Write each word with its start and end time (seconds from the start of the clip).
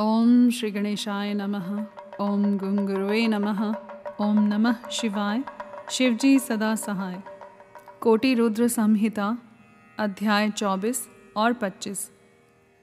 ओम 0.00 0.50
श्री 0.50 0.70
गणेशाय 0.70 1.34
नमः, 1.34 1.86
ओम 2.20 2.58
गुंगुरुवे 2.58 3.26
नमः, 3.26 3.74
ओम 4.20 4.38
नमः 4.38 4.88
शिवाय, 4.88 5.42
शिवजी 5.90 6.38
सदा 6.38 6.74
सहाय। 6.74 7.22
कोटि 8.00 8.34
रुद्र 8.34 8.68
संहिता, 8.68 9.38
अध्याय 9.98 10.50
24 10.50 11.08
और 11.36 11.52
25 11.52 12.10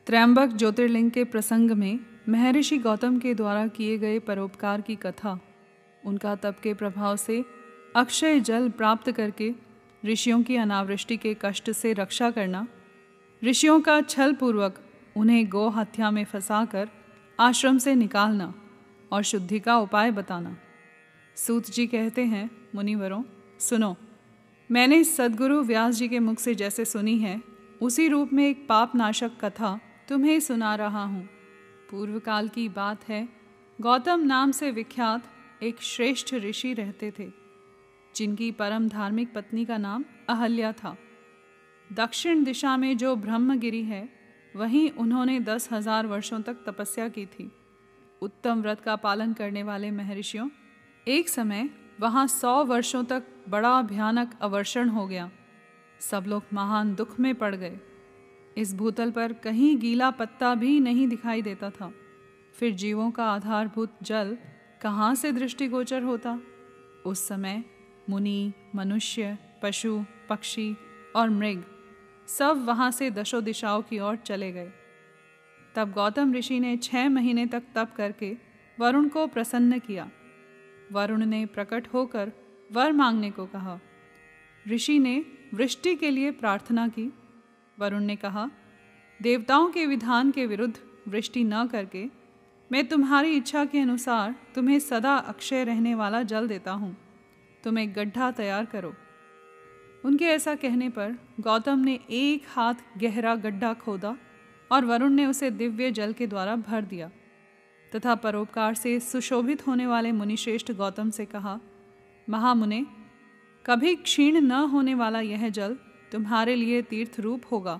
त्रयंबक 0.07 0.47
ज्योतिर्लिंग 0.47 1.11
के 1.11 1.23
प्रसंग 1.23 1.71
में 1.71 1.99
महर्षि 2.29 2.77
गौतम 2.77 3.19
के 3.19 3.33
द्वारा 3.33 3.67
किए 3.67 3.97
गए 3.97 4.19
परोपकार 4.19 4.81
की 4.81 4.95
कथा, 4.95 5.39
उनका 6.05 6.35
तप 6.35 6.55
के 6.63 6.73
प्रभाव 6.73 7.15
से 7.15 7.45
अक्षय 7.95 8.39
जल 8.39 8.69
प्राप्त 8.69 9.11
करके 9.11 9.53
ऋषियों 10.05 10.43
की 10.43 10.55
अनावृष्टि 10.55 11.17
के 11.17 11.37
कष्ट 11.41 11.71
से 11.71 11.93
रक्षा 11.93 12.31
करना, 12.31 12.67
ऋषियों 13.43 13.81
का 13.81 14.01
छल 14.01 14.33
पूर्वक 14.33 14.79
उन्हें 15.17 15.49
गौ 15.49 15.69
हत्या 15.69 16.11
में 16.11 16.25
फंसाकर 16.25 16.89
आश्रम 17.39 17.77
से 17.77 17.95
निकालना 17.95 18.53
और 19.11 19.23
शुद्धि 19.23 19.59
का 19.59 19.77
उपाय 19.77 20.11
बताना। 20.11 20.57
सूत 21.35 21.69
जी 21.69 21.87
कहते 21.87 22.25
हैं, 22.25 22.49
मुनिवरों, 22.75 23.23
सुनो, 23.59 23.95
मैंने 24.71 25.03
सदगुरु 25.03 25.61
व्यास 25.63 25.95
जी 25.95 26.07
के 26.07 26.19
मुख 26.19 26.39
से 26.39 26.55
जैसे 26.55 26.85
सुनी 26.85 27.17
है, 27.17 27.41
उसी 27.81 28.07
रूप 28.07 28.33
में 28.33 28.47
एक 28.49 28.67
पाप 28.67 28.95
नाशक 28.95 29.31
कथा 29.41 29.79
तुम्हें 30.09 30.39
सुना 30.39 30.75
रहा 30.75 31.03
हूँ। 31.03 31.29
पूर्व 31.91 32.19
काल 32.19 32.47
की 32.47 32.69
बात 32.69 33.09
है, 33.09 33.27
गौतम 33.81 34.19
नाम 34.19 34.51
से 34.51 34.71
विख्यात 34.71 35.23
एक 35.63 35.81
श्रेष्ठ 35.81 36.33
ऋषि 36.33 36.73
रहते 36.73 37.13
थे, 37.19 37.31
जिनकी 38.15 38.51
परम 38.51 38.87
धार्मिक 38.89 39.33
पत्नी 39.33 39.65
का 39.65 39.77
नाम 39.77 40.05
अहल्या 40.29 40.71
था। 40.71 40.97
दक्षिण 41.93 42.43
दिशा 42.43 42.77
में 42.77 42.97
जो 42.97 43.15
ब्रह्मगिरी 43.15 43.83
है 43.83 44.24
वहीं 44.55 44.89
उन्होंने 44.91 45.39
दस 45.39 45.69
हज़ार 45.71 46.07
वर्षों 46.07 46.41
तक 46.41 46.63
तपस्या 46.67 47.07
की 47.07 47.25
थी। 47.25 47.51
उत्तम 48.21 48.61
व्रत 48.61 48.81
का 48.81 48.95
पालन 48.95 49.33
करने 49.33 49.63
वाले 49.63 49.91
महर्षियों, 49.91 50.49
एक 51.07 51.29
समय 51.29 51.69
वहाँ 51.99 52.27
सौ 52.27 52.63
वर्षों 52.65 53.03
तक 53.03 53.23
बड़ा 53.49 53.81
भयानक 53.81 54.31
अवर्षण 54.41 54.89
हो 54.89 55.07
गया। 55.07 55.29
सब 55.99 56.25
लोग 56.27 56.43
महान 56.53 56.95
दुख 56.95 57.19
में 57.19 57.35
पड़ 57.35 57.55
गए। 57.55 57.79
इस 58.57 58.73
भूतल 58.75 59.11
पर 59.11 59.33
कहीं 59.33 59.77
गीला 59.77 60.09
पत्ता 60.11 60.55
भी 60.55 60.79
नहीं 60.79 61.07
दिखाई 61.07 61.41
देता 61.41 61.69
था। 61.69 61.91
फिर 62.55 62.73
जीवों 62.73 63.11
का 63.11 63.25
आधारभूत 63.25 63.97
जल 64.03 64.37
कहाँ 64.81 65.13
से 65.15 65.31
दृष्टिगोचर 65.31 66.03
होता? 66.03 66.39
उस 67.05 67.27
समय 67.27 67.63
मुनि, 68.09 68.53
मनुष्य, 68.75 69.37
पशु, 69.63 70.03
पक्षी 70.29 70.75
और 71.15 71.29
मृग 71.29 71.63
सब 72.27 72.65
वहाँ 72.65 72.91
से 72.91 73.09
दशो 73.11 73.41
दिशाओं 73.41 73.81
की 73.81 73.99
ओर 73.99 74.15
चले 74.15 74.51
गए। 74.51 74.71
तब 75.75 75.91
गौतम 75.91 76.33
ऋषि 76.33 76.59
ने 76.59 76.77
छः 76.77 77.09
महीने 77.09 77.45
तक 77.45 77.63
तप 77.75 77.93
करके 77.97 78.35
वरुण 78.79 79.07
को 79.07 79.27
प्रसन्न 79.27 79.79
किया। 79.79 80.09
वरुण 80.91 81.25
ने 81.25 81.45
प्रकट 81.45 81.87
होकर 81.93 82.31
वर 82.71 82.91
मांगने 82.91 83.31
को 83.31 83.45
कहा। 83.45 83.79
ऋषि 84.69 84.99
ने 84.99 85.25
वृष्टि 85.53 85.95
के 85.95 86.09
लिए 86.09 86.31
प्रार्थना 86.31 86.87
की। 86.87 87.11
वरुण 87.79 88.03
ने 88.03 88.15
कहा, 88.15 88.49
देवताओं 89.21 89.69
के 89.69 89.85
विधान 89.85 90.31
के 90.31 90.45
विरुद्ध 90.45 90.75
वृष्टि 91.07 91.43
न 91.43 91.67
करके 91.67 92.05
मैं 92.71 92.87
तुम्हारी 92.87 93.31
इच्छा 93.31 93.65
के 93.65 93.79
अनुसार 93.79 94.35
तुम्हें 94.55 94.79
सदा 94.79 95.15
अक्षय 95.15 95.63
रहने 95.63 95.95
वाला 95.95 96.21
जल 96.23 96.47
देता 96.47 96.71
हूँ। 96.71 96.95
तुम 97.63 97.79
एक 97.79 97.93
गड्ढा 97.93 98.31
तैयार 98.31 98.65
करो। 98.65 98.93
उनके 100.05 100.25
ऐसा 100.25 100.55
कहने 100.55 100.89
पर 100.89 101.15
गौतम 101.39 101.79
ने 101.79 101.99
एक 102.09 102.43
हाथ 102.47 102.73
गहरा 102.97 103.35
गड्ढा 103.35 103.73
खोदा 103.73 104.17
और 104.71 104.85
वरुण 104.85 105.09
ने 105.09 105.25
उसे 105.25 105.51
दिव्य 105.51 105.91
जल 105.91 106.13
के 106.13 106.27
द्वारा 106.27 106.55
भर 106.55 106.81
दिया। 106.81 107.11
तथा 107.95 108.15
परोपकार 108.15 108.73
से 108.73 108.99
सुशोभित 108.99 109.67
होने 109.67 109.87
वाले 109.87 110.11
मुनिश्रेष्ठ 110.11 110.71
गौतम 110.71 111.09
से 111.09 111.25
कहा, 111.25 111.59
महामुने, 112.29 112.85
कभी 113.65 113.95
क्षीण 113.95 114.41
न 114.41 114.51
होने 114.51 114.93
वाला 114.93 115.19
यह 115.19 115.49
जल 115.49 115.77
तुम्हारे 116.11 116.55
लिए 116.55 116.81
तीर्थ 116.81 117.19
रूप 117.19 117.41
होगा 117.51 117.79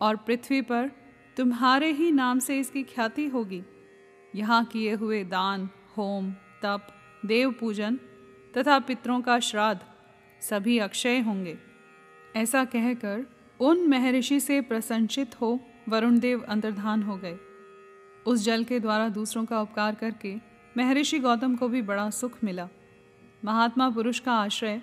और 0.00 0.16
पृथ्वी 0.16 0.62
पर 0.62 0.90
तुम्हारे 1.36 1.92
ही 1.92 2.12
नाम 2.12 2.38
से 2.38 2.58
इसकी 2.58 2.82
ख्याति 2.82 3.26
होगी। 3.26 3.62
यहाँ 4.34 4.64
किए 4.64 4.94
हुए 4.94 5.24
दान, 5.24 5.68
होम, 5.96 6.32
तप 6.62 6.86
देव 7.26 7.50
पूजन 7.50 7.98
तथा 8.56 8.78
पितरों 8.78 9.20
का 9.20 9.38
श्राद्ध 9.38 9.80
सभी 10.50 10.78
अक्षय 10.78 11.18
होंगे। 11.18 11.58
ऐसा 12.36 12.64
कहकर 12.64 13.24
उन 13.60 13.86
महर्षि 13.86 14.40
से 14.40 14.60
प्रसन्नचित 14.60 15.40
हो 15.40 15.60
वरुण 15.88 16.18
देव 16.18 16.42
अंतर्धान 16.42 17.02
हो 17.02 17.16
गए। 17.16 17.38
उस 18.26 18.44
जल 18.44 18.64
के 18.64 18.80
द्वारा 18.80 19.08
दूसरों 19.08 19.44
का 19.44 19.60
उपकार 19.60 19.94
करके 19.94 20.34
महर्षि 20.76 21.18
गौतम 21.18 21.56
को 21.56 21.68
भी 21.68 21.82
बड़ा 21.82 22.10
सुख 22.10 22.38
मिला। 22.44 22.68
महात्मा 23.44 23.90
पुरुष 23.90 24.18
का 24.18 24.32
आश्रय 24.32 24.82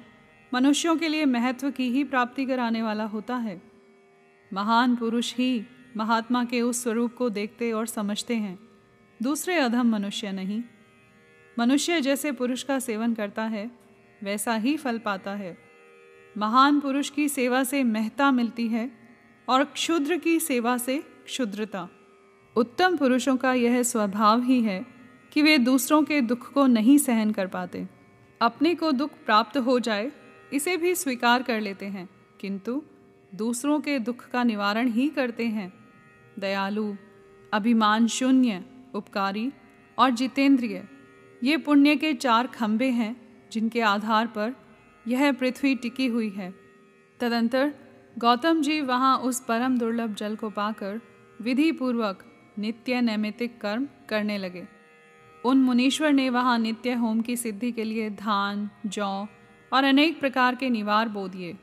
मनुष्यों 0.54 0.96
के 0.96 1.08
लिए 1.08 1.26
महत्व 1.26 1.72
की 1.72 1.90
ही 1.90 2.04
प्राप्ति 2.04 2.46
कराने 2.46 2.82
वाला 2.82 3.04
होता 3.04 3.36
है। 3.36 3.62
महान 4.54 4.96
पुरुष 4.96 5.36
ही 5.36 5.66
महात्मा 5.98 6.44
के 6.46 6.62
उस 6.62 6.84
स्वरूप 6.84 7.14
को 7.14 7.30
देखते 7.30 7.72
और 7.72 7.88
समझते 7.88 8.36
हैं। 8.36 8.60
दूसरे 9.22 9.56
अधम 9.56 9.92
मनुष्य 9.92 10.32
नहीं। 10.32 10.64
मनुष्य 11.60 12.02
जैसे 12.02 12.32
पुरुष 12.32 12.64
का 12.64 12.80
सेवन 12.80 13.14
करता 13.14 13.44
है 13.44 13.72
वैसा 14.24 14.56
ही 14.56 14.78
फल 14.78 14.98
पाता 14.98 15.32
है। 15.32 15.58
महान 16.38 16.80
पुरुष 16.80 17.10
की 17.10 17.30
सेवा 17.30 17.64
से 17.64 17.84
महता 17.84 18.32
मिलती 18.32 18.68
है 18.68 18.92
और 19.50 19.64
क्षुद्र 19.64 20.18
की 20.18 20.40
सेवा 20.40 20.78
से 20.78 21.04
क्षुद्रता। 21.26 21.90
उत्तम 22.56 22.98
पुरुषों 22.98 23.38
का 23.38 23.54
यह 23.54 23.84
स्वभाव 23.84 24.44
ही 24.44 24.62
है 24.62 24.86
कि 25.34 25.42
वे 25.42 25.58
दूसरों 25.58 26.04
के 26.04 26.22
दुख 26.22 26.54
को 26.54 26.68
नहीं 26.68 26.98
सहन 26.98 27.32
कर 27.32 27.48
पाते। 27.48 27.88
अपने 28.42 28.76
को 28.76 28.92
दुख 28.92 29.10
प्राप्त 29.26 29.58
हो 29.58 29.80
जाए, 29.80 30.12
इसे 30.54 30.78
भी 30.78 30.96
स्वीकार 30.96 31.44
कर 31.44 31.62
लेते 31.62 31.86
हैं, 31.86 32.10
किंतु 32.40 32.84
दूसरों 33.36 33.80
के 33.80 34.00
दुख 34.00 34.30
का 34.30 34.44
निवारण 34.44 34.88
ही 34.88 35.10
करते 35.10 35.46
हैं। 35.46 35.74
दयालु, 36.40 36.96
अभिमान 37.54 38.08
शून्य, 38.08 38.64
उपकारी 38.94 39.52
और 39.98 40.10
जितेंद्रिय, 40.10 40.88
ये 41.44 41.58
पुण्य 41.58 41.96
के 41.96 42.14
चार 42.14 42.48
खंभे 42.48 42.90
हैं 42.90 43.23
जिनके 43.54 43.82
आधार 43.82 44.28
पर 44.28 44.54
यह 45.08 45.32
पृथ्वी 45.32 45.76
टिकी 45.76 46.08
हुई 46.08 46.30
है। 46.30 46.54
तदंतर 47.20 47.74
गौतम 48.18 48.62
जी 48.62 48.82
वहाँ 48.82 49.18
उस 49.18 49.40
परम 49.40 49.78
दुर्लभ 49.78 50.14
जल 50.14 50.36
को 50.36 50.50
पाकर 50.50 51.02
विधि 51.42 51.72
पूर्वक 51.72 52.24
नित्य 52.60 53.02
नैमितिक 53.02 53.60
कर्म 53.62 53.88
करने 54.10 54.38
लगे। 54.38 54.68
उन 55.46 55.58
मुनीश्वर 55.58 56.12
ने 56.14 56.30
वहाँ 56.30 56.58
नित्य 56.60 56.94
होम 56.94 57.22
की 57.22 57.36
सिद्धि 57.36 57.72
के 57.72 57.84
लिए 57.84 58.10
धान, 58.10 58.70
जौ 58.86 59.28
और 59.72 59.84
अनेक 59.84 60.20
प्रकार 60.20 60.56
के 60.56 60.70
निवार 60.70 61.10
बो 61.10 61.28
दिए। 61.28 61.54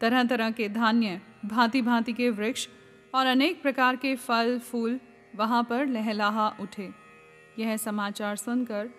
तरह 0.00 0.24
तरह 0.24 0.50
के 0.50 0.68
धान्य 0.68 1.20
भांति 1.44 1.82
भांति 1.82 2.12
के 2.12 2.30
वृक्ष 2.30 2.68
और 3.14 3.26
अनेक 3.26 3.62
प्रकार 3.62 3.96
के 3.96 4.14
फल, 4.16 4.58
फूल 4.58 5.00
वहाँ 5.36 5.62
पर 5.62 5.86
लहलाहा 5.86 6.48
उठे। 6.60 6.88
यह 7.58 7.76
समाचार 7.76 8.36
सुनकर 8.36 8.90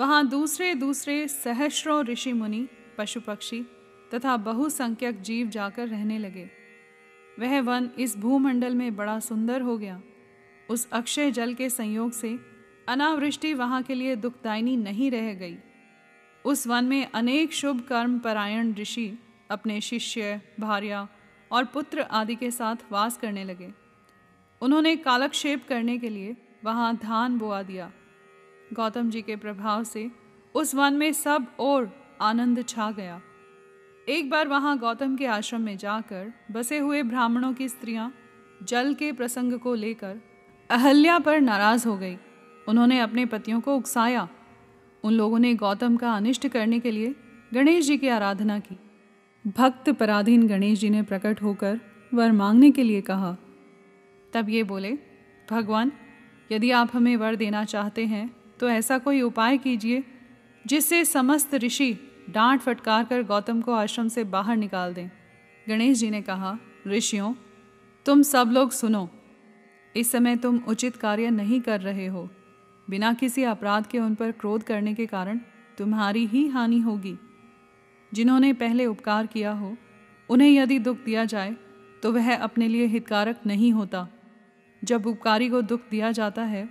वहाँ 0.00 0.28
दूसरे 0.28 0.74
दूसरे 0.74 1.28
सहस्रों 1.28 2.04
ऋषि 2.04 2.32
मुनि 2.32 2.68
पशु 2.98 3.20
पक्षी 3.20 3.66
तथा 4.14 4.36
बहुसंख्यक 4.36 5.20
जीव 5.20 5.48
जाकर 5.48 5.88
रहने 5.88 6.18
लगे। 6.18 6.50
वह 7.38 7.60
वन 7.60 7.90
इस 7.98 8.16
भूमंडल 8.16 8.74
में 8.74 8.96
बड़ा 8.96 9.20
सुंदर 9.20 9.60
हो 9.60 9.78
गया। 9.78 10.02
उस 10.70 10.90
अक्षय 10.90 11.30
जल 11.30 11.54
के 11.54 11.70
संयोग 11.70 12.12
से 12.12 12.38
अनावृष्टि 12.88 13.54
वहाँ 13.54 13.82
के 13.82 13.94
लिए 13.94 14.16
दुखदायिनी 14.16 14.76
नहीं 14.76 15.10
रह 15.10 15.34
गई। 15.34 15.58
उस 16.44 16.66
वन 16.66 16.84
में 16.84 17.12
अनेक 17.12 17.52
शुभ 17.52 17.80
कर्म 17.80 18.18
परायण 18.18 18.74
ऋषि 18.74 19.18
अपने 19.50 19.80
शिष्य, 19.80 20.40
भार्या 20.60 21.08
और 21.52 21.64
पुत्र 21.64 22.00
आदि 22.00 22.34
के 22.34 22.50
साथ 22.50 22.76
वास 22.92 23.16
करने 23.16 23.44
लगे। 23.44 23.72
उन्होंने 24.62 24.96
कालक्षेप 24.96 25.68
करने 25.68 25.98
के 25.98 26.08
लिए 26.08 26.36
वहाँ 26.64 26.96
धान 26.96 27.38
बोआ 27.38 27.62
दिया। 27.62 27.92
गौतम 28.72 29.10
जी 29.10 29.22
के 29.22 29.36
प्रभाव 29.36 29.84
से 29.84 30.10
उस 30.54 30.74
वन 30.74 30.94
में 30.94 31.12
सब 31.12 31.46
और 31.60 31.92
आनंद 32.20 32.64
छा 32.68 32.90
गया। 32.90 33.20
एक 34.08 34.30
बार 34.30 34.48
वहाँ 34.48 34.78
गौतम 34.78 35.16
के 35.16 35.26
आश्रम 35.26 35.60
में 35.60 35.76
जाकर 35.76 36.32
बसे 36.50 36.78
हुए 36.78 37.02
ब्राह्मणों 37.02 37.52
की 37.52 37.68
स्त्रियाँ 37.68 38.14
जल 38.62 38.94
के 38.94 39.12
प्रसंग 39.12 39.58
को 39.58 39.74
लेकर 39.74 40.20
अहल्या 40.70 41.18
पर 41.18 41.40
नाराज़ 41.40 41.88
हो 41.88 41.96
गई। 41.96 42.16
उन्होंने 42.68 43.00
अपने 43.00 43.26
पतियों 43.26 43.60
को 43.60 43.76
उकसाया। 43.76 44.28
उन 45.04 45.12
लोगों 45.12 45.38
ने 45.38 45.54
गौतम 45.54 45.96
का 45.96 46.12
अनिष्ट 46.12 46.48
करने 46.48 46.80
के 46.80 46.90
लिए 46.90 47.14
गणेश 47.54 47.86
जी 47.86 47.98
की 47.98 48.08
आराधना 48.08 48.58
की। 48.58 48.78
भक्त 49.46 49.90
पराधीन 49.90 50.46
गणेश 50.48 50.78
जी 50.78 50.90
ने 50.90 51.02
प्रकट 51.02 51.42
होकर 51.42 51.80
वर 52.14 52.32
मांगने 52.32 52.70
के 52.70 52.82
लिए 52.82 53.00
कहा। 53.00 53.36
तब 54.32 54.48
ये 54.48 54.62
बोले, 54.62 54.98
भगवान, 55.50 55.92
यदि 56.52 56.70
आप 56.70 56.90
हमें 56.92 57.16
वर 57.16 57.36
देना 57.36 57.64
चाहते 57.64 58.04
हैं 58.04 58.39
तो 58.60 58.68
ऐसा 58.68 58.98
कोई 58.98 59.20
उपाय 59.22 59.58
कीजिए, 59.58 60.02
जिससे 60.64 61.04
समस्त 61.04 61.54
ऋषि 61.54 61.92
डांट 62.30 62.60
फटकार 62.60 63.04
कर 63.04 63.22
गौतम 63.22 63.60
को 63.60 63.72
आश्रम 63.72 64.08
से 64.08 64.24
बाहर 64.24 64.56
निकाल 64.56 64.94
दें। 64.94 65.08
गणेश 65.66 65.98
जी 65.98 66.10
ने 66.10 66.20
कहा, 66.22 66.58
ऋषियों, 66.86 67.32
तुम 68.06 68.22
सब 68.22 68.50
लोग 68.52 68.70
सुनो, 68.70 69.08
इस 69.96 70.10
समय 70.12 70.36
तुम 70.36 70.60
उचित 70.68 70.96
कार्य 70.96 71.30
नहीं 71.30 71.60
कर 71.60 71.80
रहे 71.80 72.06
हो। 72.06 72.28
बिना 72.88 73.12
किसी 73.12 73.42
अपराध 73.44 73.86
के 73.86 73.98
उन 73.98 74.14
पर 74.14 74.30
क्रोध 74.32 74.62
करने 74.62 74.94
के 74.94 75.06
कारण 75.06 75.40
तुम्हारी 75.78 76.26
ही 76.26 76.46
हानि 76.48 76.78
होगी। 76.78 77.16
जिन्होंने 78.12 78.52
पहले 78.52 78.86
उपकार 78.86 79.26
किया 79.26 79.52
हो, 79.52 79.76
उन्हें 80.28 80.50
यदि 80.50 80.78
दुख 80.78 81.04
दिया 81.04 81.24
जाए 81.24 81.56
तो 82.02 82.12
वह 82.12 82.36
अपने 82.36 82.68
लिए 82.68 82.86
हितकारक 82.86 83.40
नहीं 83.46 83.72
होता। 83.72 84.06
जब 84.82 85.06
उपकारी 85.06 85.48
को 85.48 85.62
दुख 85.62 85.80
दिया 85.90 86.10
जाता 86.12 86.42
है 86.42 86.68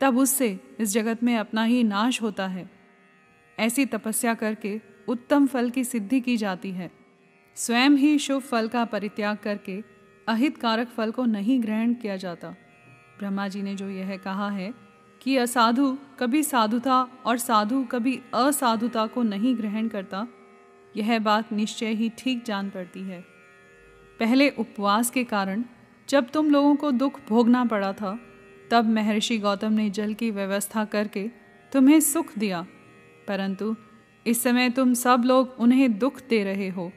तब 0.00 0.18
उससे 0.18 0.58
इस 0.80 0.92
जगत 0.92 1.22
में 1.22 1.36
अपना 1.36 1.62
ही 1.64 1.82
नाश 1.84 2.20
होता 2.22 2.46
है। 2.46 2.68
ऐसी 3.58 3.84
तपस्या 3.86 4.34
करके 4.34 4.80
उत्तम 5.08 5.46
फल 5.46 5.70
की 5.70 5.84
सिद्धि 5.84 6.20
की 6.20 6.36
जाती 6.36 6.70
है। 6.70 6.90
स्वयं 7.56 7.90
ही 7.90 8.18
शुभ 8.18 8.42
फल 8.42 8.68
का 8.68 8.84
परित्याग 8.84 9.36
करके 9.36 9.82
अहित 10.28 10.56
कारक 10.56 10.88
फल 10.88 11.10
को 11.10 11.24
नहीं 11.24 11.62
ग्रहण 11.62 11.94
किया 11.94 12.16
जाता। 12.16 12.50
ब्रह्मा 13.18 13.48
जी 13.48 13.62
ने 13.62 13.74
जो 13.74 13.88
यह 13.88 14.16
कहा 14.16 14.50
है 14.50 14.72
कि 15.20 15.36
असाधु 15.36 15.96
कभी 16.18 16.42
साधुता 16.42 17.00
और 17.26 17.38
साधु 17.38 17.82
कभी 17.84 18.18
असाधुता 18.34 19.06
को 19.06 19.22
नहीं 19.22 19.56
ग्रहण 19.56 19.88
करता, 19.88 20.26
यह 20.96 21.18
बात 21.18 21.52
निश्चय 21.52 21.92
ही 21.92 22.08
ठीक 22.18 22.44
जान 22.44 22.70
पड़ती 22.70 23.00
है। 23.00 23.20
पहले 24.20 24.48
उपवास 24.50 25.10
के 25.10 25.24
कारण 25.24 25.64
जब 26.08 26.30
तुम 26.30 26.50
लोगों 26.50 26.74
को 26.76 26.90
दुख 26.90 27.20
भोगना 27.28 27.64
पड़ा 27.64 27.92
था 27.92 28.18
तब 28.70 28.88
महर्षि 28.88 29.38
गौतम 29.38 29.72
ने 29.72 29.90
जल 29.90 30.14
की 30.14 30.30
व्यवस्था 30.30 30.84
करके 30.84 31.28
तुम्हें 31.72 32.00
सुख 32.00 32.38
दिया। 32.38 32.66
परंतु 33.28 33.76
इस 34.26 34.42
समय 34.42 34.70
तुम 34.70 34.94
सब 34.94 35.22
लोग 35.24 35.56
उन्हें 35.58 35.98
दुख 35.98 36.20
दे 36.28 36.44
रहे 36.44 36.68
हो। 36.68 36.92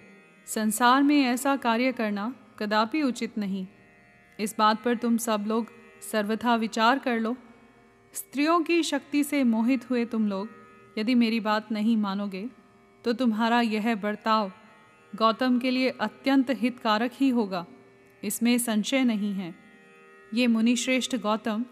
संसार 0.47 1.03
में 1.03 1.23
ऐसा 1.23 1.55
कार्य 1.55 1.91
करना 1.91 2.33
कदापि 2.59 3.01
उचित 3.01 3.37
नहीं। 3.37 3.67
इस 4.39 4.55
बात 4.57 4.83
पर 4.83 4.95
तुम 4.95 5.17
सब 5.17 5.45
लोग 5.47 5.67
सर्वथा 6.11 6.55
विचार 6.55 6.99
कर 6.99 7.19
लो। 7.19 7.35
स्त्रियों 8.13 8.61
की 8.61 8.83
शक्ति 8.83 9.23
से 9.23 9.43
मोहित 9.43 9.89
हुए 9.89 10.05
तुम 10.05 10.27
लोग 10.27 10.49
यदि 10.97 11.15
मेरी 11.15 11.39
बात 11.39 11.71
नहीं 11.71 11.97
मानोगे 11.97 12.49
तो 13.05 13.13
तुम्हारा 13.13 13.61
यह 13.61 13.95
बर्ताव 13.95 14.51
गौतम 15.15 15.59
के 15.59 15.71
लिए 15.71 15.89
अत्यंत 15.89 16.49
हितकारक 16.49 17.11
ही 17.13 17.29
होगा। 17.29 17.65
इसमें 18.23 18.57
संशय 18.57 19.03
नहीं 19.03 19.33
है। 19.33 19.70
ये 20.33 20.47
मुनिश्रेष्ठ 20.47 21.15
गौतम 21.17 21.65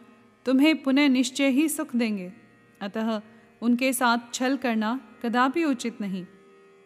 तुम्हें 0.45 0.81
पुनः 0.83 1.07
निश्चय 1.07 1.50
ही 1.50 1.67
सुख 1.69 1.95
देंगे। 1.95 2.31
अतः 2.81 3.21
उनके 3.61 3.91
साथ 3.94 4.33
छल 4.33 4.57
करना 4.57 5.00
कदापि 5.23 5.63
उचित 5.63 6.01
नहीं। 6.01 6.25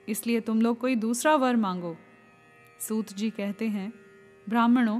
इसलिए 0.08 0.40
तुम 0.40 0.62
लोग 0.62 0.78
कोई 0.80 0.96
दूसरा 0.96 1.36
वर 1.36 1.56
मांगो। 1.56 1.96
सूत 2.80 3.14
जी 3.14 3.30
कहते 3.30 3.68
हैं, 3.68 3.92
ब्राह्मणों, 4.48 5.00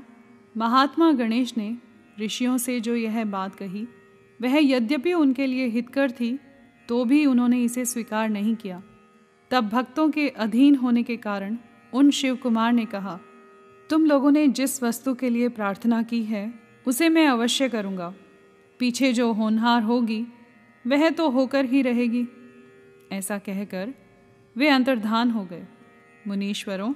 महात्मा 0.56 1.12
गणेश 1.12 1.58
ने 1.58 1.76
ऋषियों 2.20 2.58
से 2.58 2.80
जो 2.80 2.96
यह 2.96 3.24
बात 3.26 3.56
कही, 3.56 3.88
वह 4.40 4.58
यद्यपि 4.60 5.14
उनके 5.14 5.48
लिए 5.48 5.68
हितकर 5.68 6.12
थी 6.12 6.38
तो 6.90 7.04
भी 7.06 7.26
उन्होंने 7.26 7.64
इसे 7.64 7.86
स्वीकार 7.86 8.30
नहीं 8.30 8.56
किया। 8.56 8.82
तब 9.52 9.70
भक्तों 9.70 10.10
के 10.10 10.28
अधीन 10.30 10.76
होने 10.76 11.04
के 11.04 11.18
कारण 11.18 11.58
उन 11.94 12.10
शिव 12.12 12.36
कुमार 12.36 12.74
ने 12.74 12.86
कहा, 12.86 13.20
तुम 13.90 14.06
लोगों 14.06 14.32
ने 14.32 14.48
जिस 14.48 14.82
वस्तु 14.84 15.14
के 15.14 15.30
लिए 15.30 15.50
प्रार्थना 15.50 16.02
की 16.04 16.24
है 16.24 16.63
उसे 16.88 17.10
मैं 17.10 17.28
अवश्य 17.28 17.70
करूँगा। 17.70 18.14
पीछे 18.80 19.14
जो 19.14 19.34
होनहार 19.34 19.84
होगी, 19.84 20.28
वह 20.88 21.10
तो 21.10 21.30
होकर 21.30 21.66
ही 21.66 21.82
रहेगी। 21.82 22.28
ऐसा 23.12 23.38
कहकर 23.38 23.94
वे 24.58 24.70
अंतर्धान 24.70 25.32
हो 25.32 25.46
गए। 25.46 25.66
मुनीश्वरों, 26.28 26.94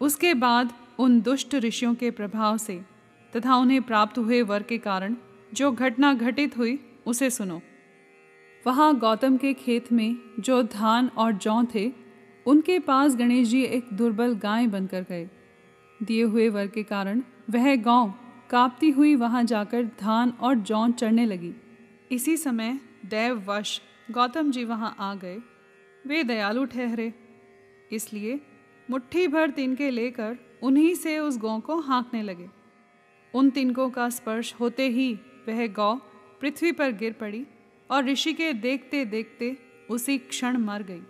उसके 0.00 0.34
बाद 0.34 0.72
उन 0.98 1.20
दुष्ट 1.20 1.54
ऋषियों 1.54 1.94
के 1.94 2.10
प्रभाव 2.10 2.56
से 2.56 2.82
तथा 3.36 3.56
उन्हें 3.56 3.82
प्राप्त 3.82 4.18
हुए 4.18 4.42
वर 4.42 4.62
के 4.62 4.78
कारण 4.78 5.16
जो 5.54 5.72
घटना 5.72 6.14
घटित 6.14 6.56
हुई, 6.56 6.78
उसे 7.06 7.30
सुनो। 7.30 7.62
वहाँ 8.66 8.98
गौतम 8.98 9.36
के 9.36 9.52
खेत 9.52 9.92
में 9.92 10.16
जो 10.40 10.62
धान 10.62 11.08
और 11.08 11.32
जौ 11.32 11.64
थे, 11.74 11.92
उनके 12.46 12.78
पास 12.78 13.16
गणेश 13.16 13.48
जी 13.48 13.62
एक 13.62 13.84
दुर्बल 13.92 14.34
गाय 14.34 14.66
बनकर 14.66 15.06
गए। 15.08 15.28
दिए 16.02 16.22
हुए 16.22 16.48
वर 16.48 16.66
के 16.66 16.82
कारण 16.82 17.22
वह 17.50 17.76
गाँव 17.76 18.14
कांपती 18.52 18.90
हुई 18.90 19.14
वहाँ 19.14 19.44
जाकर 19.44 19.84
धान 20.00 20.30
और 20.30 20.54
जौ 20.54 20.88
चढ़ने 20.88 21.26
लगी। 21.26 21.52
इसी 22.10 22.36
समय 22.36 22.78
दैववश 23.06 23.80
गौतम 24.10 24.50
जी 24.50 24.64
वहाँ 24.64 24.94
आ 25.00 25.14
गए। 25.14 25.38
वे 26.06 26.24
दयालु 26.24 26.64
ठहरे। 26.64 27.12
इसलिए 27.92 28.40
मुट्ठी 28.90 29.28
भर 29.28 29.50
तिनके 29.50 29.90
लेकर 29.90 30.36
उन्हीं 30.62 30.94
से 30.94 31.18
उस 31.18 31.38
गौ 31.38 31.58
को 31.60 31.78
हाँकने 31.80 32.22
लगे। 32.22 32.48
उन 33.34 33.50
तिनकों 33.50 33.90
का 33.90 34.08
स्पर्श 34.08 34.54
होते 34.60 34.88
ही 34.88 35.12
वह 35.48 35.66
गौ 35.66 35.94
पृथ्वी 36.40 36.72
पर 36.72 36.92
गिर 36.92 37.12
पड़ी 37.12 37.46
और 37.90 38.04
ऋषि 38.04 38.32
के 38.32 38.52
देखते 38.52 39.04
देखते 39.04 39.56
उसी 39.90 40.18
क्षण 40.18 40.56
मर 40.56 40.82
गई। 40.82 41.02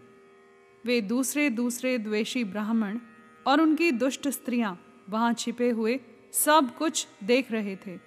वे 0.84 1.00
दूसरे 1.00 1.50
दूसरे 1.50 1.98
द्वेषी 1.98 2.44
ब्राह्मण 2.44 2.98
और 3.46 3.60
उनकी 3.60 3.90
दुष्ट 3.92 4.28
स्त्रियाँ 4.28 4.78
वहाँ 5.10 5.32
छिपे 5.32 5.70
हुए 5.70 6.00
सब 6.32 6.76
कुछ 6.78 7.06
देख 7.24 7.52
रहे 7.52 7.76
थे। 7.76 7.98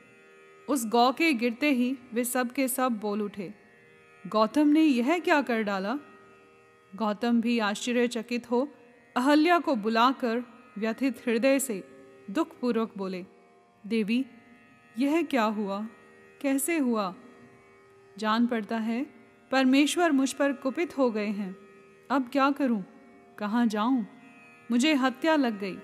उस 0.67 0.85
गौ 0.85 1.11
के 1.11 1.33
गिरते 1.33 1.71
ही 1.71 1.97
वे 2.13 2.23
सब 2.23 2.51
के 2.51 2.67
सब 2.67 2.91
बोल 2.91 3.21
उठे, 3.21 3.53
गौतम 4.27 4.67
ने 4.67 4.81
यह 4.81 5.19
क्या 5.19 5.41
कर 5.41 5.61
डाला? 5.61 5.97
गौतम 6.95 7.41
भी 7.41 7.59
आश्चर्यचकित 7.59 8.51
हो 8.51 8.67
अहल्या 9.15 9.59
को 9.59 9.75
बुलाकर 9.75 10.43
व्यथित 10.77 11.21
हृदय 11.27 11.59
से 11.59 11.83
दुखपूर्वक 12.29 12.93
बोले, 12.97 13.25
देवी, 13.87 14.25
यह 14.97 15.21
क्या 15.21 15.43
हुआ? 15.43 15.87
कैसे 16.41 16.77
हुआ? 16.77 17.15
जान 18.17 18.47
पड़ता 18.47 18.77
है, 18.77 19.05
परमेश्वर 19.51 20.11
मुझ 20.11 20.31
पर 20.33 20.53
कुपित 20.53 20.97
हो 20.97 21.11
गए 21.11 21.27
हैं। 21.27 21.55
अब 22.11 22.29
क्या 22.31 22.51
करूँ? 22.51 22.83
कहाँ 23.37 23.65
जाऊँ? 23.67 24.05
मुझे 24.71 24.93
हत्या 24.93 25.35
लग 25.35 25.59
गई। 25.59 25.77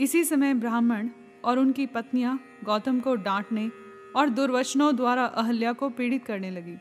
इसी 0.00 0.24
समय 0.24 0.54
ब्राह्मण 0.54 1.08
और 1.44 1.58
उनकी 1.58 1.86
पत्नियाँ 1.86 2.40
गौतम 2.64 3.00
को 3.00 3.14
डांटने 3.14 3.70
और 4.16 4.28
दुर्वचनों 4.28 4.96
द्वारा 4.96 5.24
अहल्या 5.24 5.72
को 5.72 5.88
पीड़ित 5.88 6.24
करने 6.24 6.50
लगी। 6.50 6.76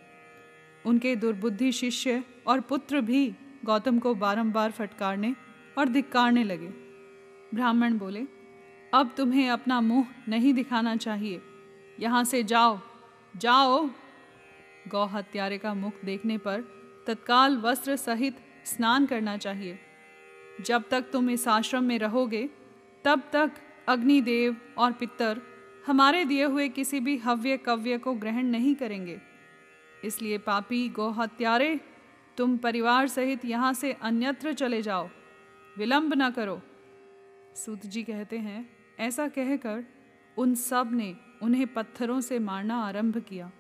उनके 0.86 1.16
दुर्बुद्धि 1.16 1.72
शिष्य 1.72 2.24
और 2.48 2.60
पुत्र 2.60 3.02
भी 3.02 3.36
गौतम 3.66 4.00
को 4.00 4.16
बारंबार 4.16 4.72
फटकारने 4.72 5.36
और 5.78 5.90
धिक्कारने 5.90 6.44
लगे। 6.44 6.68
ब्राह्मण 7.54 7.98
बोले, 7.98 8.26
अब 8.94 9.12
तुम्हें 9.18 9.50
अपना 9.50 9.82
मुँह 9.82 10.06
नहीं 10.28 10.54
दिखाना 10.54 10.96
चाहिए। 10.96 11.42
यहाँ 12.00 12.24
से 12.24 12.44
जाओ 12.44 12.80
जाओ। 13.38 13.90
गौ 14.88 15.06
हत्यारे 15.06 15.58
का 15.58 15.74
मुख 15.74 15.94
देखने 16.06 16.38
पर 16.38 16.62
तत्काल 17.08 17.58
वस्त्र 17.58 17.96
सहित 17.96 18.38
स्नान 18.66 19.06
करना 19.06 19.38
चाहिए। 19.38 19.80
जब 20.62 20.84
तक 20.92 21.06
तुम 21.14 21.30
इस 21.30 21.48
आश्रम 21.48 21.84
में 21.84 22.00
रहोगे, 22.00 22.50
तब 23.06 23.22
तक 23.34 23.52
अग्निदेव 23.90 24.56
और 24.78 24.92
पितर 24.92 25.42
हमारे 25.88 26.26
दिए 26.26 26.44
हुए 26.44 26.70
किसी 26.70 27.00
भी 27.00 27.18
हव्य 27.18 27.58
कव्य 27.58 27.98
को 27.98 28.14
ग्रहण 28.14 28.46
नहीं 28.46 28.76
करेंगे। 28.76 29.20
इसलिए 30.06 30.38
पापी 30.38 30.90
गोहत्यारे, 30.90 31.80
तुम 32.38 32.58
परिवार 32.58 33.08
सहित 33.08 33.46
यहाँ 33.46 33.74
से 33.74 33.92
अन्यत्र 33.92 34.54
चले 34.54 34.82
जाओ। 34.82 35.10
विलंब 35.78 36.14
न 36.14 36.30
करो। 36.30 36.62
सूत 37.56 37.86
जी 37.86 38.04
कहते 38.04 38.38
हैं, 38.38 38.70
ऐसा 39.00 39.28
कहकर 39.28 39.84
उन 40.38 40.56
सबने 40.56 41.16
उन्हें 41.42 41.68
पत्थरों 41.68 42.22
से 42.22 42.40
मारना 42.40 42.76
आरंभ 42.84 43.18
किया। 43.18 43.52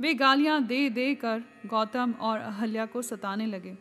वे 0.00 0.14
गालियाँ 0.14 0.62
दे 0.62 0.88
दे 0.90 1.14
कर 1.14 1.42
गौतम 1.66 2.14
और 2.20 2.38
अहल्या 2.38 2.86
को 2.86 3.02
सताने 3.02 3.46
लगे। 3.46 3.76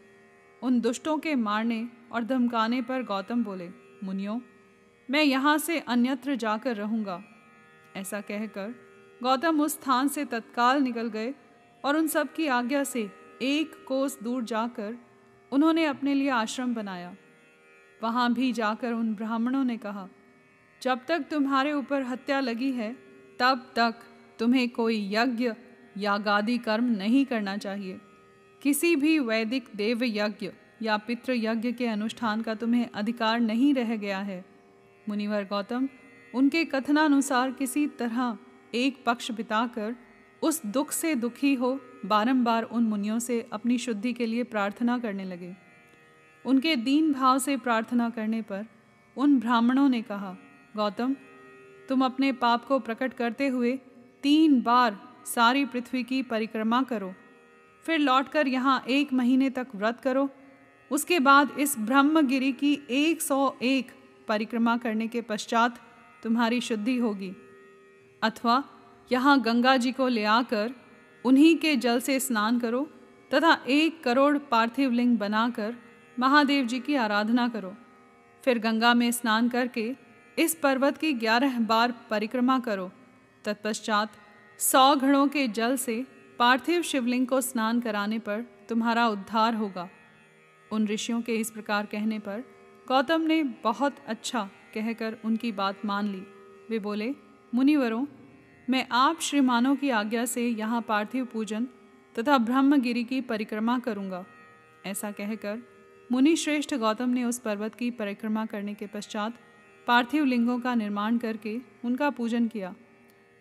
उन 0.62 0.80
दुष्टों 0.82 1.18
के 1.18 1.36
मारने 1.36 1.88
और 2.12 2.24
धमकाने 2.24 2.82
पर 2.82 3.04
गौतम 3.04 3.44
बोले, 3.44 3.70
मुनियों 4.04 4.40
मैं 5.10 5.24
यहाँ 5.24 5.58
से 5.58 5.80
अन्यत्र 5.80 6.36
जाकर 6.36 6.76
रहूँगा। 6.76 7.22
ऐसा 7.96 8.22
कहकर 8.22 8.74
गौतम 9.24 9.62
उस 9.62 9.74
स्थान 9.74 10.08
से 10.08 10.26
तत्काल 10.26 10.82
निकल 10.82 11.08
गए 11.08 11.34
और 11.84 11.98
उन 11.98 12.08
सब 12.08 12.34
की 12.34 12.48
आज्ञा 12.48 12.84
से 12.84 13.10
एक 13.42 13.76
कोस 13.88 14.18
दूर 14.24 14.44
जाकर 14.44 14.96
उन्होंने 15.52 15.86
अपने 15.86 16.14
लिए 16.14 16.30
आश्रम 16.30 16.74
बनाया। 16.74 17.16
वहाँ 18.04 18.32
भी 18.34 18.52
जाकर 18.54 18.94
उन 18.94 19.14
ब्राह्मणों 19.16 19.64
ने 19.64 19.78
कहा, 19.78 20.08
जब 20.82 21.06
तक 21.08 21.26
तुम्हारे 21.32 21.74
ऊपर 21.74 22.02
हत्या 22.02 22.40
लगी 22.40 22.72
है, 22.72 22.94
तब 23.40 23.72
तक 23.76 23.96
तुम्हें 24.40 24.70
कोई 24.70 24.98
यज्ञ 25.14 25.52
या 25.98 26.18
गादी 26.18 26.58
कर्म 26.58 26.86
नहीं 26.86 27.26
करना 27.26 27.58
चाहिए। 27.58 28.00
किसी 28.62 28.96
भी 28.96 29.18
वैदिक 29.20 29.70
देव 29.76 30.04
यज्ञ 30.04 30.52
या 30.82 30.98
पितृ 30.98 31.34
यज्ञ 31.36 31.72
के 31.72 31.88
अनुष्ठान 31.88 32.42
का 32.42 32.56
तुम्हें 32.56 32.90
अधिकार 32.96 33.40
नहीं 33.40 33.74
रह 33.74 33.96
गया 33.96 34.20
है। 34.20 34.53
मुनिवर 35.10 35.44
गौतम, 35.44 35.88
उनके 36.34 36.64
कथनानुसार 36.66 37.52
किसी 37.52 37.88
तरह 37.88 38.38
एक 38.76 39.04
पक्ष 39.06 39.32
बिताकर 39.32 39.96
उस 40.42 40.66
दुख 40.66 40.92
से 40.92 41.16
दुखी 41.16 41.54
हो 41.54 41.80
बारंबार 42.06 42.64
उन 42.64 42.84
मुनियों 42.84 43.20
से 43.20 43.40
अपनी 43.54 43.78
शुद्धि 43.78 44.14
के 44.14 44.26
लिए 44.26 44.44
प्रार्थना 44.44 44.98
करने 44.98 45.26
लगे। 45.26 45.54
उनके 46.46 46.76
दीन 46.76 47.12
भाव 47.14 47.40
से 47.40 47.58
प्रार्थना 47.58 48.10
करने 48.10 48.42
पर 48.42 48.66
उन 49.18 49.40
ब्राह्मणों 49.40 49.88
ने 49.90 50.02
कहा, 50.02 50.36
गौतम, 50.76 51.16
तुम 51.90 52.06
अपने 52.06 52.32
पाप 52.32 52.66
को 52.66 52.80
प्रकट 52.80 53.14
करते 53.14 53.48
हुए 53.48 53.80
तीन 54.24 54.62
बार 54.62 54.98
सारी 55.26 55.66
पृथ्वी 55.66 56.04
की 56.04 56.22
परिक्रमा 56.24 56.82
करो। 56.84 57.14
फिर 57.86 58.00
लौटकर 58.00 58.48
यहाँ 58.48 58.84
एक 58.90 59.14
महीने 59.14 59.50
तक 59.50 59.68
व्रत 59.76 60.00
करो। 60.02 60.30
उसके 60.92 61.20
बाद 61.20 61.60
इस 61.60 61.76
ब्रह्मगिरी 61.80 62.52
की 62.54 62.78
एक 62.90 63.22
सौ 63.22 63.56
एक 63.62 63.92
परिक्रमा 64.28 64.78
करने 64.78 65.08
के 65.08 65.22
पश्चात 65.22 65.80
तुम्हारी 66.24 66.62
शुद्धि 66.62 66.98
होगी। 66.98 67.32
अथवा 68.22 68.64
यहाँ 69.12 69.40
गंगा 69.42 69.76
जी 69.78 69.92
को 69.92 70.08
ले 70.08 70.24
आकर 70.24 70.74
उन्हीं 71.26 71.56
के 71.58 71.76
जल 71.76 72.00
से 72.00 72.20
स्नान 72.20 72.60
करो 72.60 72.88
तथा 73.32 73.54
एक 73.68 74.04
करोड़ 74.04 74.38
पार्थिव 74.52 74.92
लिंग 74.92 75.18
बनाकर 75.18 75.76
महादेव 76.18 76.66
जी 76.66 76.80
की 76.80 76.96
आराधना 76.96 77.48
करो। 77.48 77.74
फिर 78.44 78.60
गंगा 78.60 78.94
में 78.94 79.12
स्नान 79.12 79.50
करके 79.50 79.96
इस 80.38 80.56
पर्वत 80.56 80.98
की 80.98 81.14
ग्यारह 81.14 81.60
बार 81.60 81.94
परिक्रमा 82.10 82.60
करो। 82.60 82.92
तत्पश्चात 83.46 84.14
सौ 84.60 84.96
घड़ों 84.96 85.28
के 85.28 85.48
जल 85.48 85.76
से 85.78 86.06
पार्थिव 86.40 86.82
शिवलिंग 86.82 87.28
को 87.28 87.42
स्नान 87.42 87.80
कराने 87.80 88.20
पर 88.20 88.42
तुम्हारा 88.70 89.08
उद्धार 89.08 89.56
होगा। 89.56 89.90
उन 90.72 90.88
ऋषियों 90.88 91.22
के 91.22 91.36
इस 91.36 91.52
प्रकार 91.52 91.86
कहने 91.86 92.20
पर 92.20 92.44
गौतम 92.88 93.22
ने 93.22 93.44
बहुत 93.44 93.96
अच्छा 94.08 94.50
कहकर 94.74 95.18
उनकी 95.26 95.52
बात 95.52 95.86
मान 95.86 96.08
ली। 96.08 96.24
वे 96.70 96.80
बोले, 96.80 97.16
मुनिवरों, 97.56 98.06
मैं 98.70 98.88
आप 98.92 99.22
श्रीमानों 99.22 99.76
की 99.76 99.90
आज्ञा 99.90 100.26
से 100.26 100.48
यहाँ 100.48 100.82
पार्थिव 100.82 101.26
पूजन 101.26 101.68
तथा 102.16 102.38
ब्रह्मगिरी 102.38 103.04
की 103.04 103.22
परिक्रमा 103.22 103.80
करूँगा। 103.80 104.26
ऐसा 104.86 105.12
कहकर 105.12 105.62
मुनि 106.12 106.36
श्रेष्ठ 106.36 106.76
गौतम 106.76 107.10
ने 107.10 107.24
उस 107.24 107.40
पर्वत 107.40 107.76
की 107.76 107.92
परिक्रमा 107.92 108.46
करने 108.46 108.74
के 108.74 108.88
पश्चात 108.88 109.34
पार्थिव 109.88 110.26
लिंगों 110.26 110.60
का 110.60 110.76
निर्माण 110.76 111.18
करके 111.18 111.58
उनका 111.86 112.10
पूजन 112.10 112.48
किया। 112.48 112.76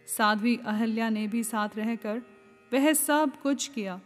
साध्वी 0.06 0.58
अहल्या 0.66 1.08
ने 1.08 1.26
भी 1.26 1.44
साथ 1.44 1.68
रहकर 1.76 2.22
वह 2.72 2.92
सब 2.92 3.32
कुछ 3.42 3.68
किया। 3.68 4.00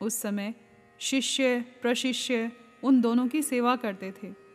उस 0.00 0.22
समय 0.22 0.54
शिष्य, 0.98 1.60
प्रशिष्य 1.82 2.52
उन 2.82 3.00
दोनों 3.00 3.26
की 3.28 3.42
सेवा 3.42 3.76
करते 3.76 4.12
थे। 4.12 4.45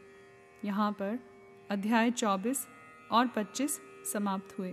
यहाँ 0.65 0.91
पर 0.91 1.19
अध्याय 1.71 2.11
24 2.11 2.67
और 3.11 3.27
25 3.27 3.79
समाप्त 4.13 4.59
हुए। 4.59 4.71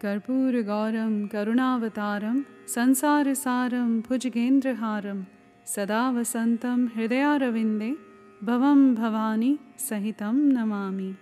कर्पूर 0.00 0.62
गौरम, 0.62 1.26
करुणावतारम, 1.26 2.44
संसार 2.68 3.34
सारम, 3.34 4.00
भुजगेंद्रहारम, 4.00 5.24
सदा 5.66 6.10
वसंतम 6.10 6.90
हृदयारविंदे 6.96 7.96
भवम 8.42 8.94
भवानी 8.94 9.58
सहितम 9.78 10.36
नमामि। 10.36 11.14